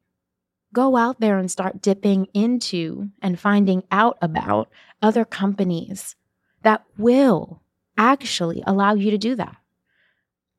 Go 0.72 0.96
out 0.96 1.20
there 1.20 1.38
and 1.38 1.50
start 1.50 1.80
dipping 1.80 2.26
into 2.34 3.08
and 3.22 3.40
finding 3.40 3.82
out 3.90 4.18
about 4.20 4.68
other 5.00 5.24
companies 5.24 6.14
that 6.62 6.84
will 6.98 7.62
actually 7.96 8.62
allow 8.66 8.94
you 8.94 9.10
to 9.10 9.18
do 9.18 9.34
that. 9.34 9.56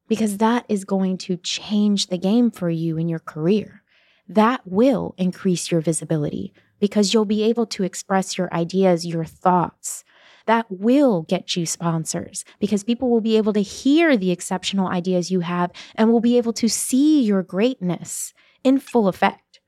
Because 0.08 0.38
that 0.38 0.66
is 0.68 0.86
going 0.86 1.20
to 1.20 1.38
change 1.38 2.08
the 2.08 2.18
game 2.18 2.50
for 2.50 2.70
you 2.70 2.98
in 2.98 3.08
your 3.08 3.20
career. 3.20 3.84
That 4.28 4.62
will 4.66 5.14
increase 5.18 5.72
your 5.72 5.82
visibility 5.82 6.52
because 6.80 7.14
you'll 7.14 7.26
be 7.26 7.44
able 7.44 7.68
to 7.68 7.84
express 7.84 8.38
your 8.38 8.52
ideas, 8.54 9.06
your 9.06 9.26
thoughts, 9.26 10.04
that 10.50 10.66
will 10.72 11.22
get 11.30 11.56
you 11.56 11.64
sponsors 11.64 12.44
because 12.60 12.84
people 12.84 13.12
will 13.12 13.22
be 13.22 13.38
able 13.38 13.54
to 13.54 13.62
hear 13.62 14.18
the 14.18 14.32
exceptional 14.32 14.88
ideas 14.88 15.30
you 15.30 15.42
have 15.42 15.72
and 15.94 16.12
will 16.12 16.22
be 16.22 16.38
able 16.38 16.54
to 16.54 16.68
see 16.68 17.22
your 17.22 17.44
greatness 17.44 18.34
in 18.64 18.80
full 18.80 19.08
effect. 19.08 19.60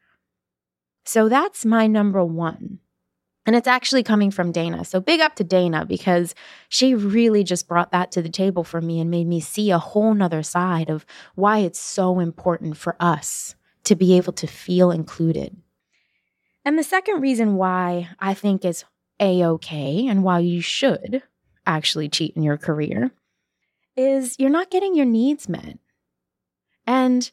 So 1.06 1.30
that's 1.30 1.66
my 1.66 1.86
number 1.86 2.26
one. 2.26 2.80
And 3.46 3.56
it's 3.56 3.68
actually 3.68 4.02
coming 4.02 4.32
from 4.32 4.52
Dana. 4.52 4.84
So 4.84 5.00
big 5.00 5.20
up 5.20 5.36
to 5.36 5.44
Dana 5.44 5.86
because 5.86 6.34
she 6.68 6.96
really 6.96 7.44
just 7.44 7.68
brought 7.68 7.92
that 7.92 8.12
to 8.14 8.24
the 8.24 8.30
table 8.30 8.64
for 8.64 8.82
me 8.82 9.00
and 9.00 9.12
made 9.12 9.28
me 9.28 9.40
see 9.40 9.70
a 9.70 9.78
whole 9.78 10.16
nother 10.16 10.42
side 10.42 10.90
of 10.90 11.06
why 11.36 11.60
it's 11.60 11.80
so 11.80 12.20
important 12.20 12.76
for 12.76 12.96
us 13.00 13.54
to 13.84 13.96
be 13.96 14.18
able 14.18 14.34
to 14.34 14.48
feel 14.48 14.90
included. 14.90 15.56
And 16.66 16.78
the 16.78 16.84
second 16.84 17.22
reason 17.22 17.56
why 17.56 18.10
I 18.20 18.34
think 18.34 18.66
is 18.66 18.84
a 19.22 19.46
okay 19.46 20.08
and 20.08 20.24
why 20.24 20.40
you 20.40 20.62
should 20.62 21.24
actually 21.66 22.10
cheat 22.10 22.36
in 22.36 22.44
your 22.44 22.58
career 22.58 23.12
is 23.96 24.36
you're 24.40 24.50
not 24.50 24.72
getting 24.72 24.96
your 24.96 25.06
needs 25.06 25.48
met. 25.48 25.78
And 26.88 27.30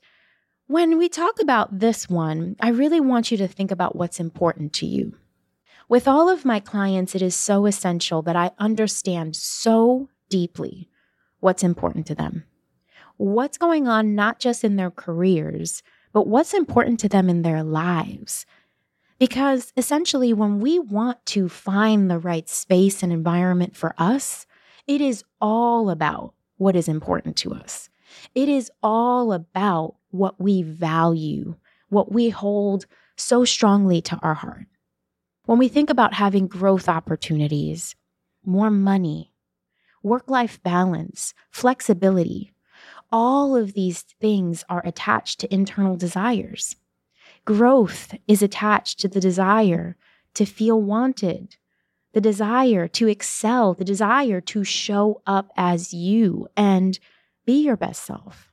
when 0.67 0.99
we 0.99 1.09
talk 1.09 1.41
about 1.41 1.79
this 1.79 2.09
one, 2.09 2.57
I 2.61 2.69
really 2.69 3.01
want 3.01 3.31
you 3.31 3.39
to 3.39 3.49
think 3.49 3.71
about 3.71 3.97
what's 3.97 4.21
important 4.21 4.75
to 4.75 4.87
you. 4.87 5.17
With 5.89 6.07
all 6.07 6.29
of 6.29 6.45
my 6.45 6.61
clients, 6.61 7.15
it 7.15 7.23
is 7.23 7.35
so 7.35 7.65
essential 7.65 8.21
that 8.23 8.37
I 8.37 8.51
understand 8.59 9.35
so 9.35 10.11
deeply 10.29 10.91
what's 11.41 11.63
important 11.63 12.07
to 12.09 12.15
them. 12.15 12.45
What's 13.17 13.57
going 13.57 13.89
on, 13.89 14.15
not 14.15 14.39
just 14.39 14.63
in 14.63 14.77
their 14.77 14.91
careers, 14.91 15.83
but 16.13 16.27
what's 16.27 16.53
important 16.53 17.01
to 17.01 17.09
them 17.09 17.31
in 17.31 17.43
their 17.43 17.63
lives 17.63 18.45
because 19.19 19.73
essentially, 19.77 20.33
when 20.33 20.61
we 20.61 20.79
want 20.79 21.25
to 21.27 21.49
find 21.49 22.11
the 22.11 22.19
right 22.19 22.49
space 22.49 23.03
and 23.03 23.13
environment 23.13 23.77
for 23.77 23.95
us, 23.99 24.47
it 24.87 25.01
is 25.01 25.25
all 25.41 25.91
about 25.91 26.35
what 26.57 26.77
is 26.77 26.89
important 26.89 27.37
to 27.37 27.53
us. 27.53 27.89
It 28.35 28.49
is 28.49 28.71
all 28.83 29.33
about 29.33 29.97
what 30.11 30.41
we 30.41 30.63
value, 30.63 31.57
what 31.89 32.13
we 32.13 32.31
hold 32.31 32.87
so 33.17 33.45
strongly 33.45 34.01
to 34.03 34.19
our 34.23 34.35
heart. 34.35 34.67
When 35.45 35.59
we 35.59 35.69
think 35.69 35.91
about 35.91 36.15
having 36.15 36.47
growth 36.47 36.89
opportunities, 36.89 37.97
more 38.45 38.71
money, 38.71 39.33
work 40.03 40.31
life 40.31 40.63
balance, 40.63 41.35
flexibility, 41.51 42.53
all 43.11 43.57
of 43.57 43.73
these 43.73 44.03
things 44.21 44.65
are 44.69 44.83
attached 44.85 45.41
to 45.41 45.53
internal 45.53 45.97
desires. 45.97 46.77
Growth 47.49 48.15
is 48.27 48.43
attached 48.43 49.01
to 49.01 49.09
the 49.09 49.23
desire 49.23 49.97
to 50.35 50.45
feel 50.45 50.83
wanted, 50.83 51.57
the 52.13 52.21
desire 52.21 52.87
to 52.89 53.09
excel, 53.09 53.73
the 53.73 53.87
desire 53.87 54.43
to 54.43 54.65
show 54.65 55.23
up 55.27 55.49
as 55.57 55.95
you 55.95 56.49
and 56.59 56.99
be 57.47 57.65
your 57.65 57.79
best 57.79 58.05
self. 58.05 58.53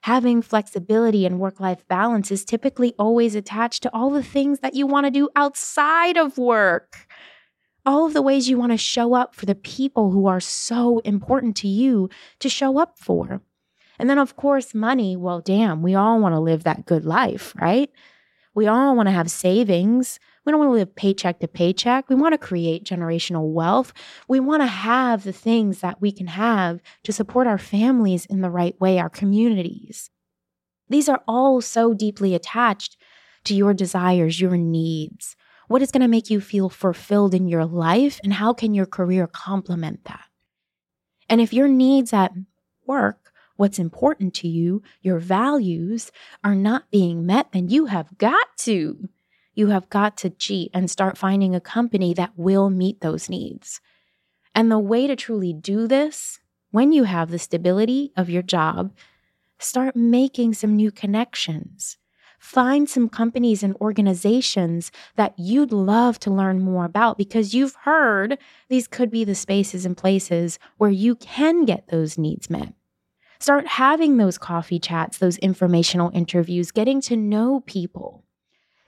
Having 0.00 0.42
flexibility 0.42 1.24
and 1.26 1.38
work 1.38 1.60
life 1.60 1.86
balance 1.86 2.32
is 2.32 2.44
typically 2.44 2.92
always 2.98 3.36
attached 3.36 3.84
to 3.84 3.94
all 3.94 4.10
the 4.10 4.20
things 4.20 4.58
that 4.58 4.74
you 4.74 4.84
want 4.84 5.06
to 5.06 5.12
do 5.12 5.28
outside 5.36 6.16
of 6.16 6.38
work. 6.38 7.06
All 7.84 8.04
of 8.04 8.14
the 8.14 8.22
ways 8.22 8.48
you 8.48 8.58
want 8.58 8.72
to 8.72 8.78
show 8.78 9.14
up 9.14 9.32
for 9.32 9.46
the 9.46 9.54
people 9.54 10.10
who 10.10 10.26
are 10.26 10.40
so 10.40 10.98
important 11.04 11.54
to 11.58 11.68
you 11.68 12.10
to 12.40 12.48
show 12.48 12.80
up 12.80 12.98
for. 12.98 13.42
And 13.98 14.08
then, 14.10 14.18
of 14.18 14.36
course, 14.36 14.74
money. 14.74 15.16
Well, 15.16 15.40
damn, 15.40 15.82
we 15.82 15.94
all 15.94 16.20
want 16.20 16.34
to 16.34 16.40
live 16.40 16.64
that 16.64 16.86
good 16.86 17.04
life, 17.04 17.54
right? 17.60 17.90
We 18.54 18.66
all 18.66 18.96
want 18.96 19.08
to 19.08 19.12
have 19.12 19.30
savings. 19.30 20.18
We 20.44 20.50
don't 20.50 20.60
want 20.60 20.70
to 20.70 20.74
live 20.78 20.94
paycheck 20.96 21.40
to 21.40 21.48
paycheck. 21.48 22.08
We 22.08 22.14
want 22.14 22.32
to 22.32 22.38
create 22.38 22.84
generational 22.84 23.52
wealth. 23.52 23.92
We 24.28 24.40
want 24.40 24.62
to 24.62 24.66
have 24.66 25.24
the 25.24 25.32
things 25.32 25.80
that 25.80 26.00
we 26.00 26.12
can 26.12 26.28
have 26.28 26.80
to 27.04 27.12
support 27.12 27.46
our 27.46 27.58
families 27.58 28.24
in 28.26 28.40
the 28.40 28.50
right 28.50 28.78
way, 28.80 28.98
our 28.98 29.10
communities. 29.10 30.10
These 30.88 31.08
are 31.08 31.22
all 31.26 31.60
so 31.60 31.94
deeply 31.94 32.34
attached 32.34 32.96
to 33.44 33.54
your 33.54 33.74
desires, 33.74 34.40
your 34.40 34.56
needs. 34.56 35.36
What 35.68 35.82
is 35.82 35.90
going 35.90 36.02
to 36.02 36.08
make 36.08 36.30
you 36.30 36.40
feel 36.40 36.68
fulfilled 36.68 37.34
in 37.34 37.48
your 37.48 37.64
life, 37.64 38.20
and 38.22 38.32
how 38.32 38.52
can 38.52 38.72
your 38.72 38.86
career 38.86 39.26
complement 39.26 40.04
that? 40.04 40.24
And 41.28 41.40
if 41.40 41.52
your 41.52 41.66
needs 41.66 42.12
at 42.12 42.32
work 42.86 43.25
what's 43.56 43.78
important 43.78 44.34
to 44.34 44.48
you, 44.48 44.82
your 45.02 45.18
values 45.18 46.12
are 46.44 46.54
not 46.54 46.90
being 46.90 47.26
met, 47.26 47.52
then 47.52 47.68
you 47.68 47.86
have 47.86 48.16
got 48.18 48.56
to. 48.58 49.08
You 49.54 49.68
have 49.68 49.88
got 49.88 50.16
to 50.18 50.30
cheat 50.30 50.70
and 50.74 50.90
start 50.90 51.16
finding 51.16 51.54
a 51.54 51.60
company 51.60 52.12
that 52.14 52.32
will 52.36 52.68
meet 52.68 53.00
those 53.00 53.30
needs. 53.30 53.80
And 54.54 54.70
the 54.70 54.78
way 54.78 55.06
to 55.06 55.16
truly 55.16 55.52
do 55.52 55.86
this, 55.86 56.40
when 56.70 56.92
you 56.92 57.04
have 57.04 57.30
the 57.30 57.38
stability 57.38 58.12
of 58.16 58.28
your 58.28 58.42
job, 58.42 58.92
start 59.58 59.96
making 59.96 60.54
some 60.54 60.76
new 60.76 60.90
connections. 60.90 61.96
Find 62.38 62.88
some 62.88 63.08
companies 63.08 63.62
and 63.62 63.74
organizations 63.80 64.92
that 65.16 65.34
you'd 65.38 65.72
love 65.72 66.18
to 66.20 66.30
learn 66.30 66.60
more 66.60 66.84
about 66.84 67.16
because 67.16 67.54
you've 67.54 67.74
heard 67.82 68.38
these 68.68 68.86
could 68.86 69.10
be 69.10 69.24
the 69.24 69.34
spaces 69.34 69.86
and 69.86 69.96
places 69.96 70.58
where 70.76 70.90
you 70.90 71.16
can 71.16 71.64
get 71.64 71.88
those 71.88 72.18
needs 72.18 72.50
met. 72.50 72.74
Start 73.46 73.68
having 73.68 74.16
those 74.16 74.38
coffee 74.38 74.80
chats, 74.80 75.18
those 75.18 75.38
informational 75.38 76.10
interviews, 76.12 76.72
getting 76.72 77.00
to 77.02 77.14
know 77.14 77.60
people. 77.60 78.24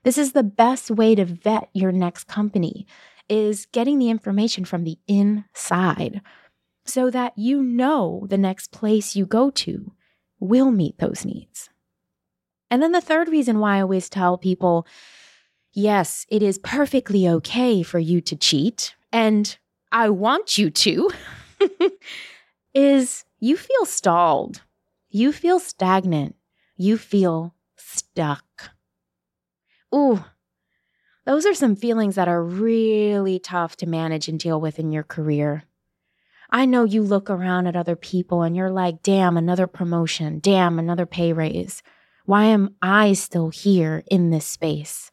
This 0.03 0.19
is 0.19 0.33
the 0.33 0.43
best 0.43 0.91
way 0.91 1.15
to 1.15 1.25
vet 1.25 1.69
your 1.75 1.93
next 1.93 2.25
company 2.25 2.85
is 3.29 3.67
getting 3.67 4.01
the 4.01 4.11
information 4.11 4.65
from 4.65 4.83
the 4.83 4.99
inside 5.07 6.23
so 6.85 7.09
that 7.09 7.39
you 7.39 7.63
know 7.63 8.27
the 8.31 8.37
next 8.37 8.73
place 8.73 9.15
you 9.15 9.27
go 9.27 9.51
to 9.51 9.93
will 10.41 10.73
meet 10.73 10.99
those 10.99 11.25
needs. 11.25 11.71
And 12.69 12.83
then 12.83 12.91
the 12.91 13.01
third 13.01 13.29
reason 13.29 13.61
why 13.61 13.77
I 13.77 13.83
always 13.83 14.09
tell 14.09 14.39
people, 14.39 14.89
yes, 15.73 16.27
it 16.31 16.43
is 16.43 16.59
perfectly 16.59 17.29
okay 17.29 17.85
for 17.85 18.01
you 18.01 18.21
to 18.23 18.35
cheat 18.35 18.97
and 19.13 19.57
I 19.93 20.11
want 20.11 20.59
you 20.59 20.69
to 20.69 21.11
is 22.75 23.25
you 23.39 23.57
feel 23.57 23.85
stalled. 23.85 24.63
You 25.09 25.33
feel 25.33 25.59
stagnant. 25.59 26.37
You 26.77 26.99
feel 26.99 27.55
stuck. 27.77 28.71
Ooh, 29.95 30.25
Those 31.29 31.45
are 31.45 31.53
some 31.53 31.77
feelings 31.77 32.15
that 32.15 32.27
are 32.27 32.43
really 32.43 33.39
tough 33.39 33.77
to 33.77 33.87
manage 33.87 34.29
and 34.29 34.41
deal 34.41 34.59
with 34.59 34.79
in 34.79 34.93
your 34.93 35.03
career. 35.03 35.65
I 36.49 36.65
know 36.65 36.85
you 36.85 37.03
look 37.03 37.29
around 37.29 37.67
at 37.67 37.77
other 37.77 37.97
people 37.97 38.41
and 38.41 38.57
you're 38.57 38.71
like, 38.71 39.03
damn, 39.03 39.37
another 39.37 39.67
promotion, 39.67 40.39
damn, 40.41 40.79
another 40.79 41.05
pay 41.05 41.35
raise. 41.35 41.83
Why 42.25 42.45
am 42.45 42.77
I 42.81 43.13
still 43.13 43.51
here 43.51 44.03
in 44.11 44.31
this 44.31 44.47
space? 44.47 45.11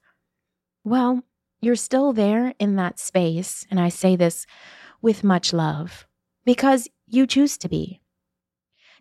Well, 0.85 1.21
you're 1.59 1.75
still 1.75 2.13
there 2.13 2.53
in 2.59 2.77
that 2.77 2.97
space, 2.97 3.67
and 3.69 3.77
I 3.77 3.89
say 3.89 4.15
this 4.15 4.45
with 5.01 5.21
much 5.21 5.51
love, 5.51 6.07
because 6.45 6.87
you 7.07 7.27
choose 7.27 7.57
to 7.57 7.67
be. 7.67 7.99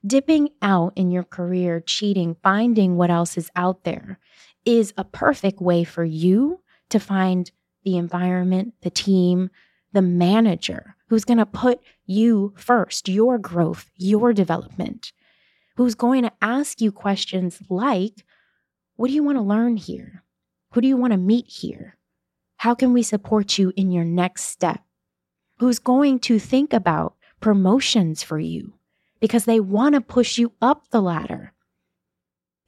Dipping 0.06 0.50
out 0.60 0.92
in 0.96 1.10
your 1.10 1.24
career, 1.24 1.80
cheating, 1.80 2.36
finding 2.42 2.96
what 2.96 3.10
else 3.10 3.38
is 3.38 3.50
out 3.56 3.84
there 3.84 4.18
is 4.66 4.92
a 4.98 5.04
perfect 5.04 5.60
way 5.60 5.82
for 5.82 6.04
you 6.04 6.60
to 6.90 7.00
find 7.00 7.50
the 7.84 7.96
environment, 7.96 8.74
the 8.82 8.90
team, 8.90 9.50
the 9.92 10.02
manager 10.02 10.96
who's 11.08 11.24
going 11.24 11.38
to 11.38 11.46
put 11.46 11.80
you 12.04 12.52
first, 12.56 13.08
your 13.08 13.38
growth, 13.38 13.90
your 13.96 14.32
development, 14.34 15.12
who's 15.76 15.94
going 15.94 16.22
to 16.22 16.32
ask 16.42 16.80
you 16.80 16.92
questions 16.92 17.62
like, 17.70 18.24
What 18.96 19.08
do 19.08 19.14
you 19.14 19.22
want 19.22 19.38
to 19.38 19.42
learn 19.42 19.76
here? 19.76 20.22
Who 20.72 20.80
do 20.82 20.88
you 20.88 20.96
want 20.96 21.12
to 21.12 21.18
meet 21.18 21.46
here? 21.46 21.96
How 22.58 22.74
can 22.74 22.92
we 22.92 23.02
support 23.02 23.58
you 23.58 23.72
in 23.76 23.90
your 23.90 24.04
next 24.04 24.44
step? 24.44 24.82
Who's 25.58 25.78
going 25.78 26.18
to 26.20 26.38
think 26.38 26.72
about 26.72 27.14
promotions 27.40 28.22
for 28.22 28.38
you 28.38 28.74
because 29.24 29.46
they 29.46 29.58
want 29.58 29.94
to 29.94 30.02
push 30.02 30.36
you 30.36 30.52
up 30.60 30.90
the 30.90 31.00
ladder? 31.00 31.54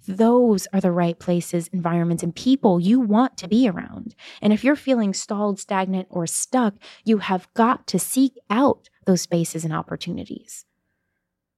Those 0.08 0.66
are 0.72 0.80
the 0.80 0.90
right 0.90 1.18
places, 1.18 1.68
environments, 1.68 2.22
and 2.22 2.34
people 2.34 2.80
you 2.80 2.98
want 2.98 3.36
to 3.36 3.46
be 3.46 3.68
around. 3.68 4.14
And 4.40 4.54
if 4.54 4.64
you're 4.64 4.74
feeling 4.74 5.12
stalled, 5.12 5.60
stagnant, 5.60 6.08
or 6.08 6.26
stuck, 6.26 6.72
you 7.04 7.18
have 7.18 7.46
got 7.52 7.86
to 7.88 7.98
seek 7.98 8.38
out 8.48 8.88
those 9.04 9.20
spaces 9.20 9.66
and 9.66 9.74
opportunities. 9.74 10.64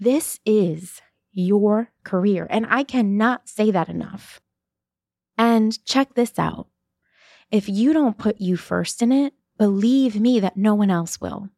This 0.00 0.40
is 0.44 1.00
your 1.32 1.92
career. 2.02 2.48
And 2.50 2.66
I 2.68 2.82
cannot 2.82 3.48
say 3.48 3.70
that 3.70 3.88
enough. 3.88 4.40
And 5.36 5.78
check 5.84 6.14
this 6.14 6.40
out 6.40 6.66
if 7.52 7.68
you 7.68 7.92
don't 7.92 8.18
put 8.18 8.40
you 8.40 8.56
first 8.56 9.00
in 9.00 9.12
it, 9.12 9.32
believe 9.58 10.20
me 10.20 10.40
that 10.40 10.56
no 10.56 10.74
one 10.74 10.90
else 10.90 11.20
will. 11.20 11.50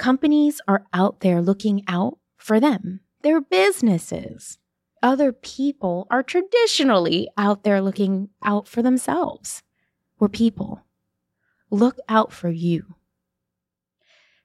Companies 0.00 0.60
are 0.66 0.84
out 0.92 1.20
there 1.20 1.42
looking 1.42 1.84
out 1.86 2.18
for 2.36 2.58
them, 2.58 3.00
their 3.22 3.40
businesses 3.40 4.58
other 5.02 5.32
people 5.32 6.06
are 6.10 6.22
traditionally 6.22 7.28
out 7.36 7.64
there 7.64 7.80
looking 7.80 8.28
out 8.42 8.68
for 8.68 8.82
themselves. 8.82 9.62
We're 10.18 10.28
people. 10.28 10.82
Look 11.70 11.98
out 12.08 12.32
for 12.32 12.50
you. 12.50 12.94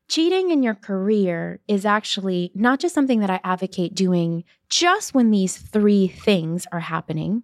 Cheating 0.07 0.51
in 0.51 0.61
your 0.61 0.75
career 0.75 1.59
is 1.67 1.85
actually 1.85 2.51
not 2.53 2.79
just 2.79 2.93
something 2.93 3.19
that 3.21 3.29
I 3.29 3.41
advocate 3.43 3.95
doing 3.95 4.43
just 4.69 5.13
when 5.13 5.31
these 5.31 5.57
three 5.57 6.07
things 6.07 6.67
are 6.71 6.79
happening. 6.79 7.43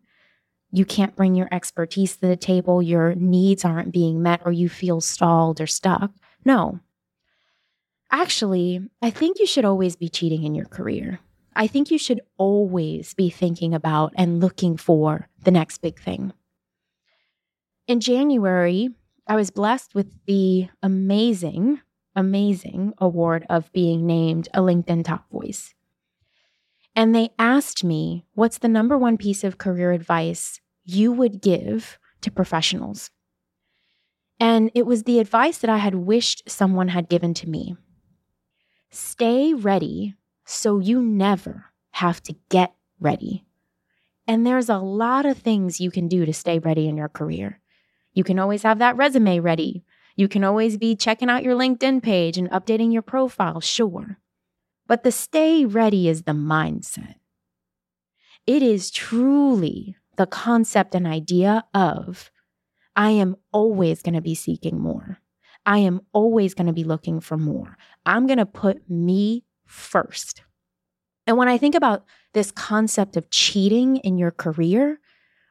You 0.72 0.86
can't 0.86 1.16
bring 1.16 1.36
your 1.36 1.50
expertise 1.52 2.16
to 2.18 2.28
the 2.28 2.38
table, 2.38 2.82
your 2.82 3.16
needs 3.16 3.66
aren't 3.66 3.92
being 3.92 4.22
met, 4.22 4.42
or 4.46 4.52
you 4.52 4.70
feel 4.70 5.02
stalled 5.02 5.60
or 5.60 5.68
stuck. 5.68 6.12
No. 6.46 6.80
Actually, 8.12 8.82
I 9.02 9.10
think 9.10 9.40
you 9.40 9.48
should 9.48 9.64
always 9.64 9.96
be 9.96 10.10
cheating 10.10 10.44
in 10.44 10.54
your 10.54 10.66
career. 10.66 11.20
I 11.56 11.68
think 11.68 11.92
you 11.92 11.98
should 11.98 12.22
always 12.38 13.14
be 13.14 13.30
thinking 13.30 13.74
about 13.74 14.14
and 14.16 14.42
looking 14.42 14.76
for 14.78 15.30
the 15.44 15.52
next 15.52 15.80
big 15.80 16.00
thing. 16.00 16.34
In 17.88 18.00
January, 18.00 18.90
I 19.28 19.36
was 19.36 19.50
blessed 19.50 19.96
with 19.96 20.08
the 20.26 20.68
amazing, 20.84 21.80
amazing 22.16 22.94
award 22.98 23.46
of 23.50 23.72
being 23.72 24.06
named 24.06 24.50
a 24.54 24.60
LinkedIn 24.60 25.06
top 25.06 25.30
voice. 25.32 25.74
And 26.96 27.16
they 27.16 27.30
asked 27.40 27.84
me, 27.84 28.26
what's 28.34 28.58
the 28.58 28.68
number 28.68 28.98
one 28.98 29.18
piece 29.18 29.46
of 29.46 29.58
career 29.58 29.94
advice 29.94 30.60
you 30.84 31.14
would 31.14 31.42
give 31.42 31.98
to 32.22 32.32
professionals? 32.32 33.10
And 34.40 34.72
it 34.74 34.86
was 34.86 35.04
the 35.04 35.20
advice 35.20 35.60
that 35.60 35.70
I 35.70 35.78
had 35.78 35.96
wished 35.96 36.50
someone 36.50 36.90
had 36.90 37.08
given 37.08 37.34
to 37.36 37.48
me. 37.48 37.78
Stay 38.92 39.54
ready 39.54 40.16
so 40.46 40.80
you 40.80 41.02
never 41.02 41.66
have 41.92 42.22
to 42.24 42.36
get 42.50 42.74
ready. 43.00 43.46
And 44.28 44.46
there's 44.46 44.68
a 44.70 44.78
lot 44.78 45.26
of 45.26 45.38
things 45.38 45.80
you 45.80 45.92
can 45.92 46.10
do 46.10 46.26
to 46.26 46.34
stay 46.34 46.60
ready 46.60 46.88
in 46.88 46.98
your 46.98 47.08
career. 47.08 47.62
You 48.14 48.26
can 48.26 48.38
always 48.38 48.64
have 48.64 48.80
that 48.80 48.98
resume 48.98 49.40
ready. 49.40 49.86
You 50.18 50.28
can 50.28 50.44
always 50.44 50.78
be 50.78 50.96
checking 50.96 51.30
out 51.30 51.44
your 51.44 51.56
LinkedIn 51.56 52.04
page 52.04 52.38
and 52.38 52.50
updating 52.50 52.92
your 52.92 53.02
profile, 53.02 53.62
sure. 53.62 54.20
But 54.88 55.04
the 55.04 55.12
stay 55.12 55.66
ready 55.66 56.10
is 56.10 56.24
the 56.24 56.34
mindset. 56.34 57.16
It 58.46 58.62
is 58.62 58.92
truly 58.92 59.96
the 60.18 60.26
concept 60.26 60.96
and 60.96 61.08
idea 61.08 61.64
of 61.74 62.30
I 62.96 63.12
am 63.12 63.38
always 63.54 64.02
going 64.02 64.16
to 64.16 64.22
be 64.22 64.36
seeking 64.36 64.80
more. 64.80 65.20
I 65.66 65.80
am 65.80 66.02
always 66.12 66.54
going 66.54 66.68
to 66.68 66.74
be 66.74 66.84
looking 66.84 67.20
for 67.20 67.38
more. 67.38 67.78
I'm 68.06 68.28
going 68.28 68.40
to 68.40 68.46
put 68.46 68.90
me 68.90 69.44
first. 69.66 70.44
And 71.28 71.38
when 71.38 71.48
I 71.48 71.58
think 71.58 71.76
about 71.76 72.06
this 72.34 72.52
concept 72.52 73.16
of 73.16 73.30
cheating 73.30 73.98
in 73.98 74.18
your 74.18 74.32
career, 74.32 75.00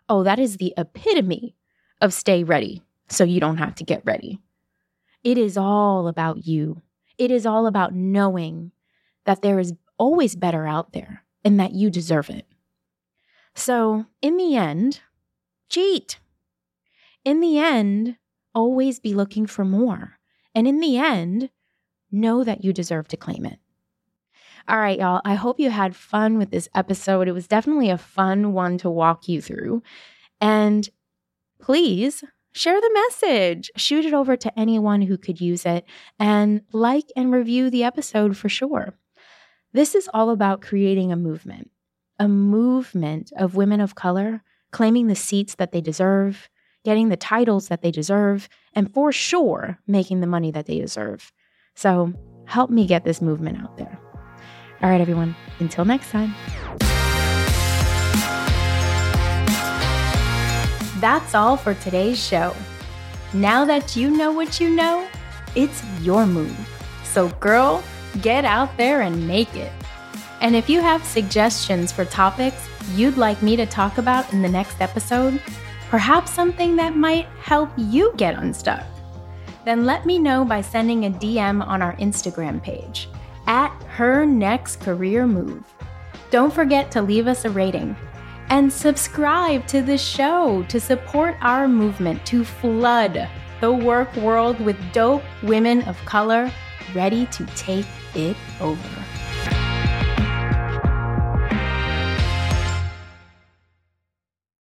oh, 0.09 0.25
that 0.25 0.39
is 0.39 0.57
the 0.57 0.75
epitome 0.77 1.55
of 2.01 2.13
stay 2.13 2.43
ready 2.43 2.83
so 3.09 3.25
you 3.25 3.41
don't 3.41 3.59
have 3.59 3.75
to 3.77 3.85
get 3.85 4.03
ready. 4.05 4.41
It 5.23 5.39
is 5.39 5.57
all 5.57 6.09
about 6.09 6.47
you. 6.47 6.83
It 7.19 7.31
is 7.31 7.47
all 7.47 7.67
about 7.67 7.95
knowing 7.95 8.73
that 9.27 9.43
there 9.43 9.59
is 9.59 9.75
always 9.99 10.35
better 10.35 10.67
out 10.67 10.93
there 10.93 11.25
and 11.45 11.61
that 11.61 11.73
you 11.73 11.91
deserve 11.91 12.31
it. 12.31 12.47
So, 13.55 14.07
in 14.23 14.37
the 14.37 14.57
end, 14.57 15.01
cheat. 15.69 16.19
In 17.25 17.41
the 17.41 17.59
end, 17.59 18.17
always 18.55 19.01
be 19.01 19.15
looking 19.15 19.47
for 19.47 19.65
more. 19.65 20.19
And 20.55 20.67
in 20.67 20.81
the 20.81 20.99
end, 20.99 21.51
know 22.11 22.45
that 22.45 22.65
you 22.65 22.73
deserve 22.73 23.09
to 23.09 23.17
claim 23.17 23.45
it. 23.47 23.59
All 24.69 24.79
right, 24.79 24.99
y'all. 24.99 25.21
I 25.25 25.35
hope 25.35 25.59
you 25.59 25.71
had 25.71 25.97
fun 25.97 26.39
with 26.39 26.51
this 26.51 26.69
episode. 26.75 27.29
It 27.29 27.33
was 27.33 27.47
definitely 27.47 27.91
a 27.91 27.99
fun 27.99 28.53
one 28.53 28.79
to 28.79 28.91
walk 28.91 29.29
you 29.29 29.41
through. 29.41 29.83
And 30.41 30.89
please 31.61 32.25
share 32.53 32.81
the 32.81 33.07
message, 33.09 33.71
shoot 33.77 34.05
it 34.05 34.15
over 34.15 34.37
to 34.37 34.59
anyone 34.59 35.03
who 35.03 35.17
could 35.17 35.41
use 35.41 35.65
it, 35.65 35.85
and 36.19 36.63
like 36.73 37.07
and 37.17 37.33
review 37.33 37.71
the 37.71 37.85
episode 37.85 38.37
for 38.37 38.49
sure. 38.49 38.95
This 39.73 39.95
is 39.95 40.09
all 40.13 40.31
about 40.31 40.63
creating 40.63 41.13
a 41.13 41.17
movement, 41.17 41.71
a 42.19 42.27
movement 42.29 43.33
of 43.37 43.55
women 43.55 43.81
of 43.81 43.95
color 43.95 44.43
claiming 44.73 45.07
the 45.07 45.17
seats 45.17 45.55
that 45.57 45.73
they 45.73 45.81
deserve, 45.81 46.49
getting 46.85 47.09
the 47.09 47.17
titles 47.17 47.69
that 47.69 47.83
they 47.83 47.91
deserve, 47.91 48.49
and 48.75 48.93
for 48.93 49.13
sure 49.13 49.79
making 49.87 50.21
the 50.21 50.27
money 50.27 50.51
that 50.51 50.67
they 50.67 50.79
deserve. 50.79 51.33
So 51.75 52.13
help 52.47 52.71
me 52.71 52.87
get 52.87 53.05
this 53.05 53.21
movement 53.21 53.63
out 53.63 53.77
there. 53.77 53.99
All 54.83 54.91
right, 54.91 55.01
everyone, 55.01 55.37
until 55.59 55.85
next 55.85 56.11
time. 56.11 56.35
That's 61.01 61.35
all 61.35 61.57
for 61.57 61.75
today's 61.75 62.23
show. 62.23 62.55
Now 63.33 63.65
that 63.65 63.97
you 63.97 64.11
know 64.11 64.33
what 64.33 64.61
you 64.61 64.71
know, 64.71 65.07
it's 65.55 65.83
your 66.01 66.27
move. 66.27 66.57
So, 67.05 67.29
girl, 67.41 67.83
get 68.23 68.45
out 68.45 68.77
there 68.77 69.03
and 69.03 69.27
make 69.27 69.55
it. 69.55 69.73
And 70.41 70.57
if 70.57 70.69
you 70.69 70.81
have 70.81 71.05
suggestions 71.05 71.93
for 71.93 72.05
topics 72.05 72.71
you'd 72.95 73.17
like 73.17 73.43
me 73.43 73.57
to 73.57 73.67
talk 73.67 73.99
about 73.99 74.33
in 74.33 74.43
the 74.43 74.49
next 74.49 74.81
episode, 74.81 75.41
perhaps 75.91 76.31
something 76.31 76.77
that 76.77 76.97
might 76.97 77.27
help 77.43 77.69
you 77.77 78.15
get 78.17 78.39
unstuck, 78.39 78.87
then 79.65 79.85
let 79.85 80.07
me 80.07 80.21
know 80.21 80.45
by 80.45 80.61
sending 80.61 81.05
a 81.05 81.11
DM 81.11 81.67
on 81.67 81.83
our 81.83 81.97
Instagram 81.97 82.63
page 82.63 83.09
at 83.49 83.71
her 83.89 84.25
next 84.25 84.77
career 84.77 85.27
move. 85.27 85.65
Don't 86.31 86.53
forget 86.53 86.93
to 86.93 87.03
leave 87.03 87.27
us 87.27 87.45
a 87.45 87.51
rating 87.51 87.97
and 88.51 88.73
subscribe 88.73 89.67
to 89.67 89.83
the 89.83 89.99
show 89.99 90.65
to 90.69 90.79
support 90.79 91.35
our 91.41 91.67
movement 91.67 92.25
to 92.27 92.45
flood 92.45 93.29
the 93.61 93.73
work 93.73 94.15
world 94.17 94.61
with 94.61 94.77
dope 94.93 95.23
women 95.43 95.83
of 95.83 95.97
color 96.05 96.51
ready 96.95 97.27
to 97.27 97.45
take 97.57 97.87
it 98.15 98.37
over. 98.61 99.10